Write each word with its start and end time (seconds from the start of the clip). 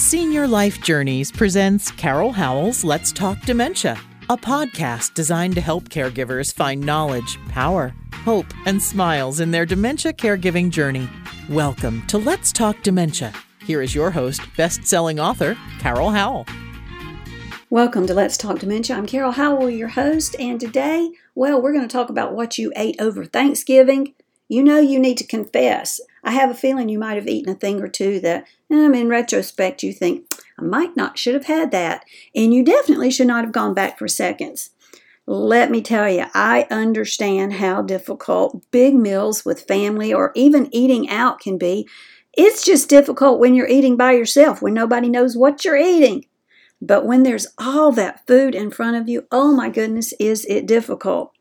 Senior 0.00 0.48
Life 0.48 0.80
Journeys 0.80 1.30
presents 1.30 1.90
Carol 1.90 2.32
Howell's 2.32 2.82
Let's 2.82 3.12
Talk 3.12 3.38
Dementia, 3.42 4.00
a 4.30 4.36
podcast 4.36 5.12
designed 5.12 5.54
to 5.56 5.60
help 5.60 5.90
caregivers 5.90 6.54
find 6.54 6.80
knowledge, 6.80 7.38
power, 7.50 7.94
hope, 8.24 8.46
and 8.64 8.82
smiles 8.82 9.40
in 9.40 9.50
their 9.50 9.66
dementia 9.66 10.14
caregiving 10.14 10.70
journey. 10.70 11.06
Welcome 11.50 12.04
to 12.06 12.16
Let's 12.16 12.50
Talk 12.50 12.82
Dementia. 12.82 13.34
Here 13.66 13.82
is 13.82 13.94
your 13.94 14.10
host, 14.10 14.40
best 14.56 14.86
selling 14.86 15.20
author, 15.20 15.54
Carol 15.80 16.10
Howell. 16.10 16.46
Welcome 17.68 18.06
to 18.06 18.14
Let's 18.14 18.38
Talk 18.38 18.58
Dementia. 18.58 18.96
I'm 18.96 19.06
Carol 19.06 19.32
Howell, 19.32 19.68
your 19.68 19.88
host, 19.88 20.34
and 20.40 20.58
today, 20.58 21.10
well, 21.34 21.60
we're 21.60 21.74
going 21.74 21.86
to 21.86 21.92
talk 21.92 22.08
about 22.08 22.32
what 22.32 22.56
you 22.56 22.72
ate 22.74 22.96
over 22.98 23.26
Thanksgiving. 23.26 24.14
You 24.48 24.64
know, 24.64 24.78
you 24.78 24.98
need 24.98 25.18
to 25.18 25.26
confess. 25.26 26.00
I 26.22 26.32
have 26.32 26.50
a 26.50 26.54
feeling 26.54 26.88
you 26.88 26.98
might 26.98 27.16
have 27.16 27.28
eaten 27.28 27.52
a 27.52 27.56
thing 27.56 27.80
or 27.80 27.88
two 27.88 28.20
that, 28.20 28.44
um, 28.70 28.94
in 28.94 29.08
retrospect, 29.08 29.82
you 29.82 29.92
think, 29.92 30.30
I 30.58 30.62
might 30.62 30.96
not 30.96 31.18
should 31.18 31.34
have 31.34 31.46
had 31.46 31.70
that. 31.70 32.04
And 32.34 32.52
you 32.52 32.64
definitely 32.64 33.10
should 33.10 33.26
not 33.26 33.44
have 33.44 33.52
gone 33.52 33.74
back 33.74 33.98
for 33.98 34.08
seconds. 34.08 34.70
Let 35.26 35.70
me 35.70 35.80
tell 35.80 36.10
you, 36.10 36.24
I 36.34 36.66
understand 36.70 37.54
how 37.54 37.82
difficult 37.82 38.64
big 38.70 38.94
meals 38.94 39.44
with 39.44 39.66
family 39.68 40.12
or 40.12 40.32
even 40.34 40.74
eating 40.74 41.08
out 41.08 41.40
can 41.40 41.56
be. 41.56 41.86
It's 42.32 42.64
just 42.64 42.88
difficult 42.88 43.38
when 43.38 43.54
you're 43.54 43.68
eating 43.68 43.96
by 43.96 44.12
yourself, 44.12 44.60
when 44.60 44.74
nobody 44.74 45.08
knows 45.08 45.36
what 45.36 45.64
you're 45.64 45.76
eating. 45.76 46.26
But 46.80 47.04
when 47.04 47.22
there's 47.22 47.46
all 47.58 47.92
that 47.92 48.26
food 48.26 48.54
in 48.54 48.70
front 48.70 48.96
of 48.96 49.08
you, 49.08 49.26
oh 49.30 49.52
my 49.52 49.68
goodness, 49.68 50.14
is 50.18 50.44
it 50.46 50.66
difficult. 50.66 51.32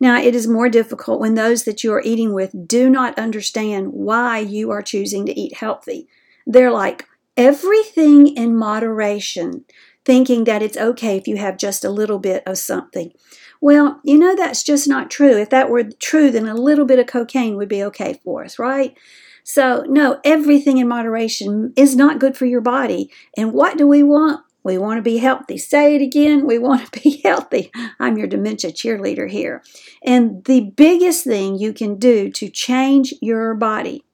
Now, 0.00 0.20
it 0.20 0.34
is 0.34 0.46
more 0.46 0.68
difficult 0.68 1.20
when 1.20 1.34
those 1.34 1.64
that 1.64 1.82
you 1.82 1.92
are 1.92 2.02
eating 2.04 2.32
with 2.32 2.68
do 2.68 2.88
not 2.88 3.18
understand 3.18 3.92
why 3.92 4.38
you 4.38 4.70
are 4.70 4.82
choosing 4.82 5.26
to 5.26 5.38
eat 5.38 5.54
healthy. 5.54 6.08
They're 6.46 6.70
like, 6.70 7.06
everything 7.36 8.36
in 8.36 8.56
moderation, 8.56 9.64
thinking 10.04 10.44
that 10.44 10.62
it's 10.62 10.76
okay 10.76 11.16
if 11.16 11.28
you 11.28 11.36
have 11.36 11.56
just 11.56 11.84
a 11.84 11.90
little 11.90 12.18
bit 12.18 12.42
of 12.46 12.58
something. 12.58 13.12
Well, 13.60 14.00
you 14.04 14.18
know, 14.18 14.36
that's 14.36 14.62
just 14.62 14.86
not 14.86 15.10
true. 15.10 15.36
If 15.36 15.50
that 15.50 15.68
were 15.68 15.84
true, 15.84 16.30
then 16.30 16.46
a 16.46 16.54
little 16.54 16.84
bit 16.84 16.98
of 16.98 17.06
cocaine 17.06 17.56
would 17.56 17.68
be 17.68 17.82
okay 17.84 18.20
for 18.22 18.44
us, 18.44 18.58
right? 18.58 18.96
So, 19.42 19.84
no, 19.88 20.20
everything 20.24 20.78
in 20.78 20.88
moderation 20.88 21.72
is 21.76 21.96
not 21.96 22.20
good 22.20 22.36
for 22.36 22.46
your 22.46 22.60
body. 22.60 23.10
And 23.36 23.52
what 23.52 23.78
do 23.78 23.86
we 23.86 24.02
want? 24.02 24.42
We 24.62 24.78
want 24.78 24.98
to 24.98 25.02
be 25.02 25.18
healthy. 25.18 25.56
Say 25.58 25.94
it 25.96 26.02
again. 26.02 26.46
We 26.46 26.58
want 26.58 26.92
to 26.92 27.00
be 27.02 27.20
healthy. 27.22 27.70
I'm 27.98 28.18
your 28.18 28.26
dementia 28.26 28.72
cheerleader 28.72 29.30
here. 29.30 29.62
And 30.02 30.44
the 30.44 30.72
biggest 30.76 31.24
thing 31.24 31.58
you 31.58 31.72
can 31.72 31.96
do 31.96 32.30
to 32.32 32.48
change 32.48 33.14
your 33.20 33.54
body 33.54 34.04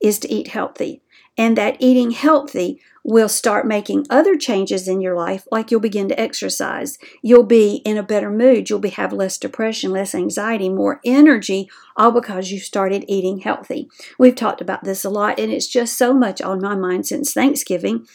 is 0.00 0.18
to 0.20 0.32
eat 0.32 0.48
healthy. 0.48 1.02
And 1.38 1.56
that 1.56 1.76
eating 1.78 2.10
healthy 2.10 2.80
will 3.02 3.28
start 3.28 3.66
making 3.66 4.06
other 4.10 4.36
changes 4.36 4.86
in 4.86 5.00
your 5.00 5.16
life, 5.16 5.46
like 5.50 5.70
you'll 5.70 5.80
begin 5.80 6.08
to 6.08 6.20
exercise. 6.20 6.98
You'll 7.22 7.44
be 7.44 7.76
in 7.76 7.96
a 7.96 8.02
better 8.02 8.30
mood. 8.30 8.68
You'll 8.68 8.78
be, 8.78 8.90
have 8.90 9.12
less 9.12 9.38
depression, 9.38 9.90
less 9.90 10.14
anxiety, 10.14 10.68
more 10.68 11.00
energy, 11.04 11.70
all 11.96 12.12
because 12.12 12.50
you 12.50 12.60
started 12.60 13.06
eating 13.08 13.38
healthy. 13.38 13.88
We've 14.18 14.34
talked 14.34 14.60
about 14.60 14.84
this 14.84 15.04
a 15.04 15.10
lot, 15.10 15.40
and 15.40 15.50
it's 15.50 15.68
just 15.68 15.96
so 15.96 16.12
much 16.12 16.42
on 16.42 16.60
my 16.60 16.74
mind 16.74 17.06
since 17.06 17.32
Thanksgiving 17.32 18.06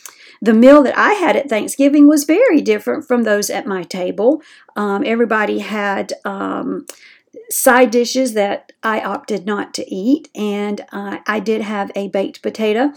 the 0.41 0.53
meal 0.53 0.83
that 0.83 0.97
I 0.97 1.13
had 1.13 1.35
at 1.35 1.49
Thanksgiving 1.49 2.07
was 2.07 2.23
very 2.23 2.61
different 2.61 3.07
from 3.07 3.23
those 3.23 3.49
at 3.49 3.65
my 3.65 3.83
table. 3.83 4.41
Um, 4.75 5.03
everybody 5.05 5.59
had 5.59 6.13
um, 6.23 6.85
side 7.49 7.91
dishes 7.91 8.33
that 8.33 8.71
I 8.83 9.01
opted 9.01 9.45
not 9.45 9.73
to 9.75 9.93
eat, 9.93 10.29
and 10.35 10.81
uh, 10.91 11.19
I 11.27 11.39
did 11.39 11.61
have 11.61 11.91
a 11.95 12.07
baked 12.07 12.41
potato 12.41 12.93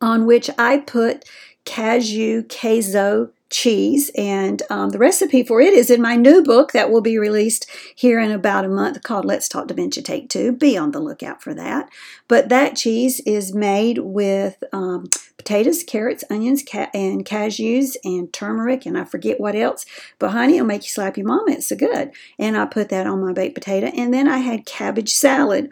on 0.00 0.26
which 0.26 0.50
I 0.58 0.78
put 0.78 1.24
cashew 1.64 2.42
queso 2.42 3.30
cheese. 3.54 4.10
And 4.16 4.62
um, 4.68 4.90
the 4.90 4.98
recipe 4.98 5.44
for 5.44 5.60
it 5.60 5.72
is 5.72 5.88
in 5.88 6.02
my 6.02 6.16
new 6.16 6.42
book 6.42 6.72
that 6.72 6.90
will 6.90 7.00
be 7.00 7.18
released 7.18 7.70
here 7.94 8.18
in 8.18 8.32
about 8.32 8.64
a 8.64 8.68
month 8.68 9.02
called 9.04 9.24
Let's 9.24 9.48
Talk 9.48 9.68
Dementia 9.68 10.02
Take 10.02 10.28
Two. 10.28 10.50
Be 10.50 10.76
on 10.76 10.90
the 10.90 10.98
lookout 10.98 11.40
for 11.40 11.54
that. 11.54 11.88
But 12.26 12.48
that 12.48 12.74
cheese 12.74 13.20
is 13.20 13.54
made 13.54 13.98
with 13.98 14.62
um, 14.72 15.08
potatoes, 15.36 15.84
carrots, 15.84 16.24
onions, 16.28 16.64
ca- 16.68 16.90
and 16.92 17.24
cashews, 17.24 17.96
and 18.02 18.32
turmeric, 18.32 18.86
and 18.86 18.98
I 18.98 19.04
forget 19.04 19.38
what 19.38 19.54
else. 19.54 19.86
But 20.18 20.32
honey, 20.32 20.56
it'll 20.56 20.66
make 20.66 20.82
you 20.82 20.88
slap 20.88 21.16
your 21.16 21.26
mama. 21.26 21.52
It's 21.52 21.68
so 21.68 21.76
good. 21.76 22.10
And 22.40 22.56
I 22.56 22.66
put 22.66 22.88
that 22.88 23.06
on 23.06 23.24
my 23.24 23.32
baked 23.32 23.54
potato. 23.54 23.86
And 23.86 24.12
then 24.12 24.26
I 24.26 24.38
had 24.38 24.66
cabbage 24.66 25.10
salad 25.10 25.70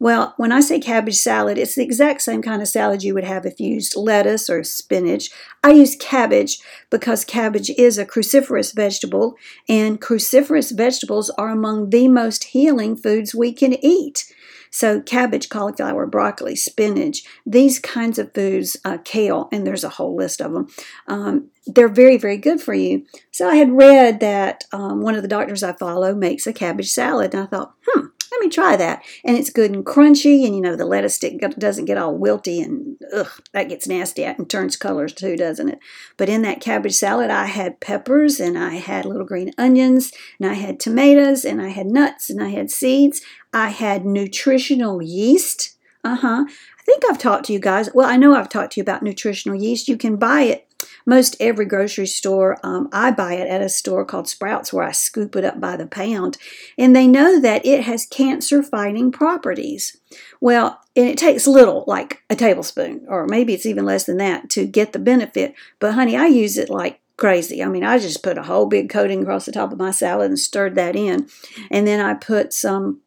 well, 0.00 0.32
when 0.38 0.50
I 0.50 0.60
say 0.60 0.80
cabbage 0.80 1.18
salad, 1.18 1.58
it's 1.58 1.74
the 1.74 1.84
exact 1.84 2.22
same 2.22 2.40
kind 2.40 2.62
of 2.62 2.68
salad 2.68 3.02
you 3.02 3.12
would 3.12 3.24
have 3.24 3.44
if 3.44 3.60
you 3.60 3.74
used 3.74 3.94
lettuce 3.94 4.48
or 4.48 4.64
spinach. 4.64 5.30
I 5.62 5.72
use 5.72 5.94
cabbage 5.94 6.58
because 6.88 7.22
cabbage 7.22 7.68
is 7.68 7.98
a 7.98 8.06
cruciferous 8.06 8.74
vegetable, 8.74 9.36
and 9.68 10.00
cruciferous 10.00 10.74
vegetables 10.74 11.28
are 11.30 11.50
among 11.50 11.90
the 11.90 12.08
most 12.08 12.44
healing 12.44 12.96
foods 12.96 13.34
we 13.34 13.52
can 13.52 13.74
eat. 13.84 14.32
So, 14.70 15.02
cabbage, 15.02 15.50
cauliflower, 15.50 16.06
broccoli, 16.06 16.56
spinach, 16.56 17.22
these 17.44 17.78
kinds 17.78 18.18
of 18.18 18.32
foods, 18.32 18.78
uh, 18.84 18.98
kale, 19.04 19.48
and 19.52 19.66
there's 19.66 19.84
a 19.84 19.88
whole 19.90 20.16
list 20.16 20.40
of 20.40 20.52
them, 20.52 20.68
um, 21.08 21.50
they're 21.66 21.88
very, 21.88 22.16
very 22.16 22.38
good 22.38 22.60
for 22.60 22.72
you. 22.72 23.04
So, 23.32 23.50
I 23.50 23.56
had 23.56 23.72
read 23.72 24.20
that 24.20 24.64
um, 24.72 25.02
one 25.02 25.16
of 25.16 25.22
the 25.22 25.28
doctors 25.28 25.62
I 25.62 25.72
follow 25.74 26.14
makes 26.14 26.46
a 26.46 26.52
cabbage 26.54 26.90
salad, 26.90 27.34
and 27.34 27.42
I 27.42 27.46
thought, 27.46 27.74
hmm, 27.86 28.06
let 28.32 28.40
me 28.40 28.48
try 28.48 28.76
that. 28.76 29.04
And 29.24 29.36
it's 29.36 29.50
good 29.50 29.72
and 29.72 29.84
crunchy, 29.84 30.46
and 30.46 30.54
you 30.54 30.60
know, 30.60 30.76
the 30.76 30.86
lettuce 30.86 31.16
stick 31.16 31.40
doesn't 31.58 31.84
get 31.86 31.98
all 31.98 32.18
wilty 32.18 32.62
and 32.62 32.96
ugh, 33.12 33.30
that 33.52 33.68
gets 33.68 33.88
nasty 33.88 34.24
and 34.24 34.48
turns 34.48 34.76
colors 34.76 35.12
too, 35.12 35.36
doesn't 35.36 35.68
it? 35.68 35.78
But 36.16 36.28
in 36.28 36.42
that 36.42 36.60
cabbage 36.60 36.94
salad, 36.94 37.30
I 37.30 37.46
had 37.46 37.80
peppers 37.80 38.40
and 38.40 38.58
I 38.58 38.74
had 38.74 39.04
little 39.04 39.26
green 39.26 39.52
onions 39.58 40.12
and 40.38 40.50
I 40.50 40.54
had 40.54 40.80
tomatoes 40.80 41.44
and 41.44 41.60
I 41.60 41.68
had 41.68 41.86
nuts 41.86 42.30
and 42.30 42.42
I 42.42 42.48
had 42.48 42.70
seeds. 42.70 43.20
I 43.52 43.70
had 43.70 44.04
nutritional 44.04 45.02
yeast. 45.02 45.76
Uh 46.04 46.16
huh. 46.16 46.44
I 46.46 46.82
think 46.84 47.02
I've 47.08 47.18
talked 47.18 47.46
to 47.46 47.52
you 47.52 47.58
guys. 47.58 47.90
Well, 47.94 48.08
I 48.08 48.16
know 48.16 48.34
I've 48.34 48.48
talked 48.48 48.72
to 48.72 48.80
you 48.80 48.82
about 48.82 49.02
nutritional 49.02 49.60
yeast. 49.60 49.88
You 49.88 49.96
can 49.96 50.16
buy 50.16 50.42
it 50.42 50.66
most 51.06 51.36
every 51.40 51.64
grocery 51.64 52.06
store. 52.06 52.58
Um, 52.62 52.88
I 52.92 53.10
buy 53.10 53.34
it 53.34 53.48
at 53.48 53.62
a 53.62 53.68
store 53.68 54.04
called 54.04 54.28
Sprouts 54.28 54.72
where 54.72 54.84
I 54.84 54.92
scoop 54.92 55.36
it 55.36 55.44
up 55.44 55.60
by 55.60 55.76
the 55.76 55.86
pound. 55.86 56.36
And 56.78 56.94
they 56.94 57.06
know 57.06 57.40
that 57.40 57.64
it 57.64 57.84
has 57.84 58.06
cancer 58.06 58.62
fighting 58.62 59.12
properties. 59.12 59.96
Well, 60.40 60.80
and 60.96 61.08
it 61.08 61.18
takes 61.18 61.46
little, 61.46 61.84
like 61.86 62.22
a 62.28 62.36
tablespoon, 62.36 63.06
or 63.08 63.26
maybe 63.26 63.54
it's 63.54 63.66
even 63.66 63.84
less 63.84 64.04
than 64.04 64.16
that, 64.18 64.50
to 64.50 64.66
get 64.66 64.92
the 64.92 64.98
benefit. 64.98 65.54
But 65.78 65.94
honey, 65.94 66.16
I 66.16 66.26
use 66.26 66.58
it 66.58 66.70
like 66.70 67.00
crazy. 67.16 67.62
I 67.62 67.68
mean, 67.68 67.84
I 67.84 67.98
just 67.98 68.22
put 68.22 68.38
a 68.38 68.42
whole 68.42 68.66
big 68.66 68.88
coating 68.88 69.22
across 69.22 69.46
the 69.46 69.52
top 69.52 69.72
of 69.72 69.78
my 69.78 69.90
salad 69.90 70.30
and 70.30 70.38
stirred 70.38 70.74
that 70.74 70.96
in. 70.96 71.28
And 71.70 71.86
then 71.86 72.00
I 72.00 72.14
put 72.14 72.52
some 72.52 73.00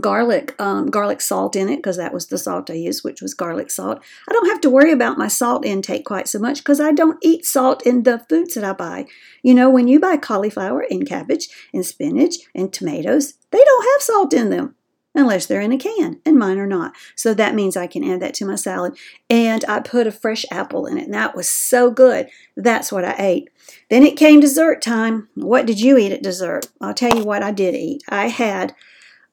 garlic 0.00 0.54
um, 0.60 0.86
garlic 0.86 1.20
salt 1.20 1.54
in 1.54 1.68
it 1.68 1.76
because 1.76 1.96
that 1.98 2.14
was 2.14 2.26
the 2.26 2.38
salt 2.38 2.70
I 2.70 2.74
used, 2.74 3.04
which 3.04 3.20
was 3.20 3.34
garlic 3.34 3.70
salt. 3.70 4.02
I 4.28 4.32
don't 4.32 4.48
have 4.48 4.60
to 4.62 4.70
worry 4.70 4.92
about 4.92 5.18
my 5.18 5.28
salt 5.28 5.64
intake 5.64 6.04
quite 6.04 6.28
so 6.28 6.38
much 6.38 6.58
because 6.58 6.80
I 6.80 6.92
don't 6.92 7.18
eat 7.22 7.44
salt 7.44 7.86
in 7.86 8.02
the 8.04 8.18
foods 8.18 8.54
that 8.54 8.64
I 8.64 8.72
buy. 8.72 9.06
You 9.42 9.54
know, 9.54 9.68
when 9.68 9.88
you 9.88 10.00
buy 10.00 10.16
cauliflower 10.16 10.84
and 10.88 11.06
cabbage 11.06 11.48
and 11.74 11.84
spinach 11.84 12.36
and 12.54 12.72
tomatoes, 12.72 13.34
they 13.50 13.62
don't 13.62 13.84
have 13.92 14.02
salt 14.02 14.32
in 14.32 14.50
them 14.50 14.74
unless 15.14 15.44
they're 15.44 15.60
in 15.60 15.72
a 15.72 15.78
can, 15.78 16.20
and 16.24 16.38
mine 16.38 16.58
are 16.58 16.66
not. 16.66 16.94
So 17.14 17.34
that 17.34 17.54
means 17.54 17.76
I 17.76 17.86
can 17.86 18.02
add 18.02 18.20
that 18.20 18.32
to 18.34 18.46
my 18.46 18.54
salad. 18.54 18.96
And 19.28 19.62
I 19.66 19.80
put 19.80 20.06
a 20.06 20.12
fresh 20.12 20.46
apple 20.50 20.86
in 20.86 20.96
it, 20.96 21.04
and 21.04 21.14
that 21.14 21.36
was 21.36 21.50
so 21.50 21.90
good. 21.90 22.28
That's 22.56 22.90
what 22.90 23.04
I 23.04 23.14
ate. 23.18 23.50
Then 23.90 24.04
it 24.04 24.16
came 24.16 24.40
dessert 24.40 24.80
time. 24.80 25.28
What 25.34 25.66
did 25.66 25.80
you 25.80 25.98
eat 25.98 26.12
at 26.12 26.22
dessert? 26.22 26.68
I'll 26.80 26.94
tell 26.94 27.14
you 27.14 27.24
what 27.24 27.42
I 27.42 27.50
did 27.50 27.74
eat. 27.74 28.02
I 28.08 28.28
had 28.28 28.74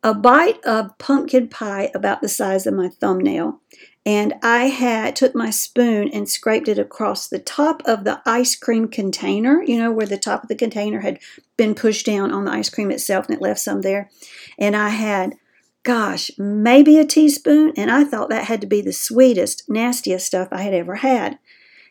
a 0.04 0.14
bite 0.14 0.64
of 0.66 0.98
pumpkin 0.98 1.48
pie 1.48 1.92
about 1.94 2.22
the 2.22 2.30
size 2.30 2.66
of 2.66 2.74
my 2.74 2.90
thumbnail 2.90 3.60
and 4.06 4.34
I 4.42 4.66
had 4.66 5.16
took 5.16 5.36
my 5.36 5.50
spoon 5.50 6.10
and 6.12 6.28
scraped 6.28 6.68
it 6.68 6.80
across 6.80 7.28
the 7.28 7.38
top 7.38 7.84
of 7.86 8.06
the 8.06 8.22
ice 8.26 8.56
cream 8.56 8.88
container, 8.88 9.62
you 9.62 9.78
know, 9.78 9.92
where 9.92 10.08
the 10.08 10.18
top 10.18 10.42
of 10.42 10.50
the 10.50 10.56
container 10.56 11.02
had 11.02 11.20
been 11.58 11.76
pushed 11.76 12.06
down 12.06 12.32
on 12.32 12.46
the 12.46 12.52
ice 12.52 12.70
cream 12.70 12.92
itself 12.92 13.28
and 13.28 13.36
it 13.36 13.42
left 13.42 13.60
some 13.60 13.82
there. 13.82 14.10
And 14.58 14.76
I 14.76 14.90
had 14.90 15.36
gosh, 15.84 16.30
maybe 16.38 16.98
a 16.98 17.06
teaspoon, 17.06 17.74
and 17.78 17.90
I 17.90 18.04
thought 18.04 18.30
that 18.30 18.46
had 18.46 18.62
to 18.62 18.68
be 18.68 18.82
the 18.82 18.94
sweetest, 18.94 19.70
nastiest 19.70 20.26
stuff 20.26 20.50
I 20.52 20.62
had 20.62 20.74
ever 20.74 20.96
had. 20.96 21.40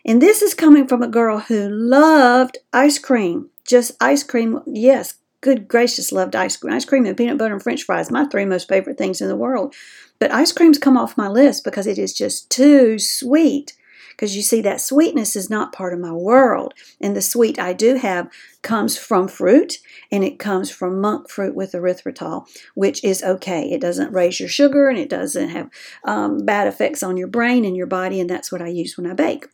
And 0.04 0.20
this 0.20 0.42
is 0.42 0.54
coming 0.54 0.86
from 0.86 1.02
a 1.02 1.08
girl 1.08 1.38
who 1.38 1.68
loved 1.68 2.58
ice 2.72 2.98
cream. 2.98 3.50
Just 3.66 3.92
ice 4.00 4.22
cream, 4.22 4.60
yes, 4.66 5.14
good 5.40 5.68
gracious, 5.68 6.12
loved 6.12 6.36
ice 6.36 6.56
cream. 6.56 6.74
Ice 6.74 6.84
cream 6.84 7.06
and 7.06 7.16
peanut 7.16 7.38
butter 7.38 7.54
and 7.54 7.62
french 7.62 7.84
fries, 7.84 8.10
my 8.10 8.26
three 8.26 8.44
most 8.44 8.68
favorite 8.68 8.98
things 8.98 9.20
in 9.20 9.28
the 9.28 9.36
world. 9.36 9.74
But 10.18 10.32
ice 10.32 10.52
creams 10.52 10.78
come 10.78 10.96
off 10.96 11.16
my 11.16 11.28
list 11.28 11.64
because 11.64 11.86
it 11.86 11.98
is 11.98 12.12
just 12.12 12.50
too 12.50 12.98
sweet. 12.98 13.74
Because 14.10 14.34
you 14.34 14.42
see, 14.42 14.60
that 14.62 14.80
sweetness 14.80 15.36
is 15.36 15.48
not 15.48 15.72
part 15.72 15.92
of 15.92 16.00
my 16.00 16.10
world. 16.10 16.74
And 17.00 17.14
the 17.14 17.22
sweet 17.22 17.56
I 17.56 17.72
do 17.72 17.94
have 17.94 18.28
comes 18.62 18.98
from 18.98 19.28
fruit, 19.28 19.78
and 20.10 20.24
it 20.24 20.40
comes 20.40 20.72
from 20.72 21.00
monk 21.00 21.30
fruit 21.30 21.54
with 21.54 21.70
erythritol, 21.70 22.48
which 22.74 23.04
is 23.04 23.22
okay. 23.22 23.70
It 23.70 23.80
doesn't 23.80 24.12
raise 24.12 24.40
your 24.40 24.48
sugar, 24.48 24.88
and 24.88 24.98
it 24.98 25.08
doesn't 25.08 25.50
have 25.50 25.70
um, 26.02 26.44
bad 26.44 26.66
effects 26.66 27.04
on 27.04 27.16
your 27.16 27.28
brain 27.28 27.64
and 27.64 27.76
your 27.76 27.86
body, 27.86 28.18
and 28.18 28.28
that's 28.28 28.50
what 28.50 28.60
I 28.60 28.66
use 28.66 28.96
when 28.96 29.08
I 29.08 29.14
bake. 29.14 29.46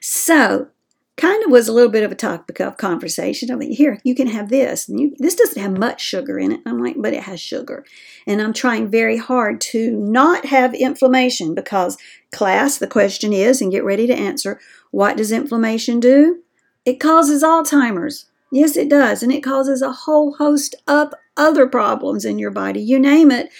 So, 0.00 0.68
kind 1.20 1.44
of 1.44 1.50
was 1.50 1.68
a 1.68 1.72
little 1.72 1.90
bit 1.90 2.02
of 2.02 2.10
a 2.10 2.16
topic 2.16 2.60
of 2.60 2.76
conversation. 2.76 3.50
I 3.50 3.54
mean, 3.54 3.72
here, 3.72 4.00
you 4.04 4.14
can 4.14 4.26
have 4.28 4.48
this. 4.48 4.88
And 4.88 4.98
you, 4.98 5.14
this 5.18 5.34
doesn't 5.34 5.62
have 5.62 5.76
much 5.76 6.00
sugar 6.00 6.38
in 6.38 6.52
it. 6.52 6.60
I'm 6.64 6.82
like, 6.82 6.96
but 6.98 7.12
it 7.12 7.24
has 7.24 7.40
sugar. 7.40 7.84
And 8.26 8.40
I'm 8.40 8.52
trying 8.52 8.88
very 8.88 9.18
hard 9.18 9.60
to 9.72 9.90
not 9.92 10.46
have 10.46 10.72
inflammation 10.74 11.54
because, 11.54 11.98
class, 12.32 12.78
the 12.78 12.86
question 12.86 13.32
is, 13.32 13.60
and 13.60 13.70
get 13.70 13.84
ready 13.84 14.06
to 14.06 14.14
answer, 14.14 14.60
what 14.90 15.16
does 15.16 15.30
inflammation 15.30 16.00
do? 16.00 16.42
It 16.84 16.98
causes 16.98 17.42
Alzheimer's. 17.42 18.26
Yes, 18.50 18.76
it 18.76 18.88
does. 18.88 19.22
And 19.22 19.30
it 19.30 19.42
causes 19.42 19.82
a 19.82 19.92
whole 19.92 20.34
host 20.34 20.74
of 20.88 21.12
other 21.36 21.66
problems 21.66 22.24
in 22.24 22.38
your 22.38 22.50
body. 22.50 22.80
You 22.80 22.98
name 22.98 23.30
it, 23.30 23.50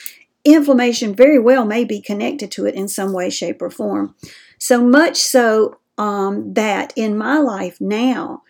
inflammation 0.44 1.14
very 1.14 1.38
well 1.38 1.64
may 1.64 1.84
be 1.84 2.00
connected 2.00 2.50
to 2.52 2.66
it 2.66 2.74
in 2.74 2.88
some 2.88 3.12
way, 3.12 3.28
shape, 3.28 3.60
or 3.60 3.70
form. 3.70 4.14
So 4.58 4.82
much 4.84 5.16
so 5.16 5.79
um, 6.00 6.55
that 6.55 6.94
in 6.97 7.17
my 7.17 7.37
life 7.38 7.79
now, 7.79 8.43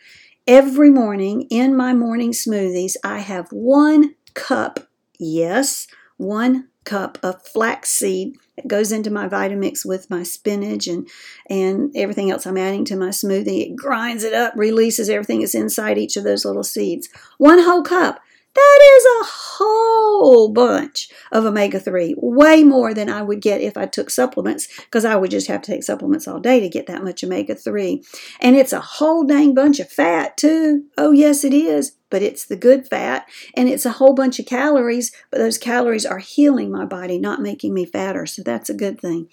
every 0.46 0.88
morning 0.88 1.48
in 1.50 1.76
my 1.76 1.92
morning 1.92 2.30
smoothies, 2.30 2.94
I 3.02 3.18
have 3.18 3.48
one 3.50 4.14
cup, 4.34 4.88
yes, 5.18 5.88
one 6.16 6.68
cup 6.84 7.18
of 7.24 7.44
flaxseed 7.44 8.36
that 8.54 8.68
goes 8.68 8.92
into 8.92 9.10
my 9.10 9.28
Vitamix 9.28 9.84
with 9.84 10.08
my 10.08 10.22
spinach 10.22 10.86
and 10.86 11.08
and 11.48 11.90
everything 11.96 12.30
else 12.30 12.46
I'm 12.46 12.56
adding 12.56 12.84
to 12.84 12.96
my 12.96 13.08
smoothie. 13.08 13.66
It 13.66 13.76
grinds 13.76 14.22
it 14.22 14.32
up, 14.32 14.52
releases 14.54 15.10
everything 15.10 15.40
that's 15.40 15.54
inside 15.56 15.98
each 15.98 16.16
of 16.16 16.22
those 16.22 16.44
little 16.44 16.62
seeds. 16.62 17.08
One 17.38 17.64
whole 17.64 17.82
cup. 17.82 18.20
That 18.52 18.80
is 18.96 19.04
a 19.04 19.24
whole 19.24 20.48
bunch 20.48 21.08
of 21.30 21.44
omega 21.44 21.78
3, 21.78 22.16
way 22.18 22.64
more 22.64 22.92
than 22.92 23.08
I 23.08 23.22
would 23.22 23.40
get 23.40 23.60
if 23.60 23.76
I 23.76 23.86
took 23.86 24.10
supplements, 24.10 24.66
because 24.80 25.04
I 25.04 25.14
would 25.14 25.30
just 25.30 25.46
have 25.46 25.62
to 25.62 25.72
take 25.72 25.84
supplements 25.84 26.26
all 26.26 26.40
day 26.40 26.58
to 26.58 26.68
get 26.68 26.86
that 26.88 27.04
much 27.04 27.22
omega 27.22 27.54
3. 27.54 28.02
And 28.40 28.56
it's 28.56 28.72
a 28.72 28.80
whole 28.80 29.24
dang 29.24 29.54
bunch 29.54 29.78
of 29.78 29.88
fat, 29.88 30.36
too. 30.36 30.86
Oh, 30.98 31.12
yes, 31.12 31.44
it 31.44 31.54
is, 31.54 31.92
but 32.10 32.22
it's 32.22 32.44
the 32.44 32.56
good 32.56 32.88
fat. 32.88 33.28
And 33.54 33.68
it's 33.68 33.86
a 33.86 33.92
whole 33.92 34.14
bunch 34.14 34.40
of 34.40 34.46
calories, 34.46 35.12
but 35.30 35.38
those 35.38 35.56
calories 35.56 36.04
are 36.04 36.18
healing 36.18 36.72
my 36.72 36.84
body, 36.84 37.18
not 37.18 37.40
making 37.40 37.72
me 37.72 37.86
fatter. 37.86 38.26
So 38.26 38.42
that's 38.42 38.68
a 38.68 38.74
good 38.74 39.00
thing. 39.00 39.28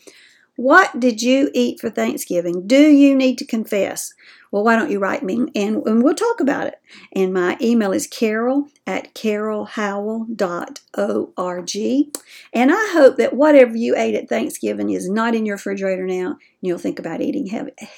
What 0.57 0.99
did 0.99 1.21
you 1.21 1.49
eat 1.53 1.79
for 1.79 1.91
Thanksgiving? 1.91 2.67
Do 2.67 2.89
you 2.89 3.15
need 3.15 3.37
to 3.37 3.45
confess? 3.45 4.15
Well, 4.51 4.63
why 4.63 4.75
don't 4.75 4.89
you 4.89 4.97
write 4.97 5.21
me 5.21 5.45
and, 5.55 5.85
and 5.85 6.03
we'll 6.03 6.15
talk 6.15 6.39
about 6.39 6.65
it. 6.65 6.81
And 7.13 7.31
my 7.31 7.57
email 7.61 7.91
is 7.91 8.07
carol 8.07 8.69
at 8.87 9.13
carolhowell.org. 9.13 12.11
And 12.53 12.71
I 12.71 12.89
hope 12.91 13.17
that 13.17 13.35
whatever 13.35 13.77
you 13.77 13.95
ate 13.95 14.15
at 14.15 14.29
Thanksgiving 14.29 14.89
is 14.89 15.07
not 15.07 15.35
in 15.35 15.45
your 15.45 15.57
refrigerator 15.57 16.07
now 16.07 16.29
and 16.29 16.37
you'll 16.61 16.79
think 16.79 16.97
about 16.97 17.21
eating 17.21 17.45